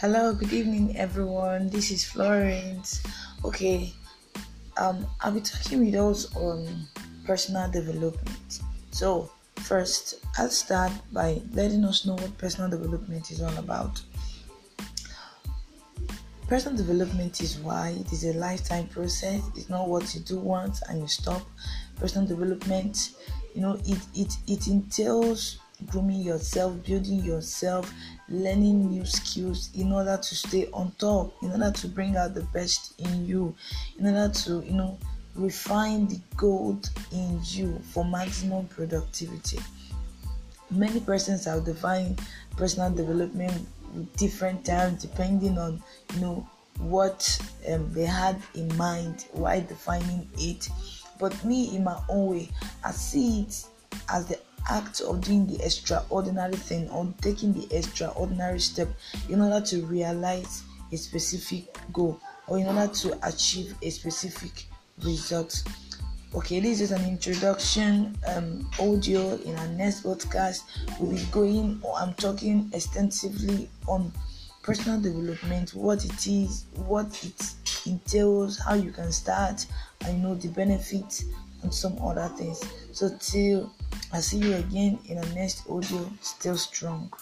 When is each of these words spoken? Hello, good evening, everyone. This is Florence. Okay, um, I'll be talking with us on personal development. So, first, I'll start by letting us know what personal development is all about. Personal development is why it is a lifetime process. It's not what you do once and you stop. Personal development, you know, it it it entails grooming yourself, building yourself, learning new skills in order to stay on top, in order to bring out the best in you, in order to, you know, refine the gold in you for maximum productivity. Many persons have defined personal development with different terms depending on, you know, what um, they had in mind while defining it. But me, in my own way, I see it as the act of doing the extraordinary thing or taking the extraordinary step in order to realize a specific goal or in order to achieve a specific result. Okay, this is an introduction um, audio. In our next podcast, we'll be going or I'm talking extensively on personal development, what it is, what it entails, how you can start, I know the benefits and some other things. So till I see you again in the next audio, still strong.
Hello, 0.00 0.34
good 0.34 0.52
evening, 0.52 0.94
everyone. 0.98 1.70
This 1.70 1.90
is 1.90 2.04
Florence. 2.04 3.02
Okay, 3.42 3.94
um, 4.76 5.06
I'll 5.22 5.32
be 5.32 5.40
talking 5.40 5.86
with 5.86 5.94
us 5.94 6.36
on 6.36 6.68
personal 7.24 7.70
development. 7.70 8.60
So, 8.90 9.30
first, 9.56 10.16
I'll 10.36 10.50
start 10.50 10.92
by 11.12 11.40
letting 11.54 11.82
us 11.86 12.04
know 12.04 12.12
what 12.12 12.36
personal 12.36 12.68
development 12.68 13.30
is 13.30 13.40
all 13.40 13.56
about. 13.56 14.02
Personal 16.46 16.76
development 16.76 17.40
is 17.40 17.56
why 17.60 17.96
it 17.98 18.12
is 18.12 18.24
a 18.24 18.34
lifetime 18.34 18.88
process. 18.88 19.40
It's 19.56 19.70
not 19.70 19.88
what 19.88 20.14
you 20.14 20.20
do 20.20 20.38
once 20.38 20.82
and 20.90 21.00
you 21.00 21.08
stop. 21.08 21.40
Personal 21.98 22.28
development, 22.28 23.12
you 23.54 23.62
know, 23.62 23.80
it 23.86 23.98
it 24.14 24.36
it 24.46 24.66
entails 24.68 25.56
grooming 25.84 26.20
yourself, 26.20 26.74
building 26.84 27.22
yourself, 27.22 27.92
learning 28.28 28.90
new 28.90 29.04
skills 29.04 29.70
in 29.74 29.92
order 29.92 30.16
to 30.16 30.34
stay 30.34 30.68
on 30.72 30.90
top, 30.98 31.34
in 31.42 31.50
order 31.52 31.70
to 31.70 31.88
bring 31.88 32.16
out 32.16 32.34
the 32.34 32.42
best 32.54 32.98
in 32.98 33.26
you, 33.26 33.54
in 33.98 34.06
order 34.06 34.32
to, 34.32 34.64
you 34.64 34.72
know, 34.72 34.98
refine 35.34 36.06
the 36.08 36.18
gold 36.36 36.88
in 37.12 37.38
you 37.44 37.78
for 37.92 38.04
maximum 38.04 38.66
productivity. 38.68 39.58
Many 40.70 41.00
persons 41.00 41.44
have 41.44 41.64
defined 41.64 42.20
personal 42.56 42.90
development 42.90 43.66
with 43.94 44.16
different 44.16 44.64
terms 44.64 45.02
depending 45.02 45.58
on, 45.58 45.82
you 46.14 46.20
know, 46.20 46.48
what 46.78 47.38
um, 47.70 47.92
they 47.92 48.04
had 48.04 48.40
in 48.54 48.74
mind 48.76 49.26
while 49.32 49.60
defining 49.60 50.28
it. 50.38 50.68
But 51.18 51.42
me, 51.44 51.74
in 51.74 51.84
my 51.84 51.98
own 52.08 52.26
way, 52.30 52.50
I 52.84 52.90
see 52.90 53.42
it 53.42 53.64
as 54.10 54.26
the 54.26 54.38
act 54.68 55.00
of 55.00 55.20
doing 55.20 55.46
the 55.46 55.64
extraordinary 55.64 56.56
thing 56.56 56.88
or 56.90 57.12
taking 57.20 57.52
the 57.52 57.66
extraordinary 57.76 58.60
step 58.60 58.88
in 59.28 59.40
order 59.40 59.64
to 59.66 59.84
realize 59.86 60.62
a 60.92 60.96
specific 60.96 61.76
goal 61.92 62.20
or 62.46 62.58
in 62.58 62.66
order 62.66 62.92
to 62.92 63.18
achieve 63.26 63.74
a 63.82 63.90
specific 63.90 64.66
result. 65.02 65.62
Okay, 66.34 66.60
this 66.60 66.80
is 66.80 66.92
an 66.92 67.04
introduction 67.08 68.16
um, 68.26 68.68
audio. 68.78 69.36
In 69.36 69.56
our 69.56 69.68
next 69.68 70.02
podcast, 70.04 70.62
we'll 70.98 71.12
be 71.12 71.22
going 71.30 71.80
or 71.82 71.96
I'm 71.96 72.14
talking 72.14 72.70
extensively 72.72 73.70
on 73.86 74.12
personal 74.62 75.00
development, 75.00 75.70
what 75.70 76.04
it 76.04 76.26
is, 76.26 76.66
what 76.74 77.24
it 77.24 77.54
entails, 77.86 78.58
how 78.58 78.74
you 78.74 78.90
can 78.90 79.12
start, 79.12 79.64
I 80.04 80.12
know 80.12 80.34
the 80.34 80.48
benefits 80.48 81.24
and 81.62 81.72
some 81.72 81.96
other 82.02 82.28
things. 82.36 82.62
So 82.92 83.16
till 83.20 83.72
I 84.12 84.20
see 84.20 84.38
you 84.38 84.54
again 84.56 84.98
in 85.06 85.20
the 85.20 85.26
next 85.34 85.68
audio, 85.70 86.10
still 86.20 86.56
strong. 86.56 87.12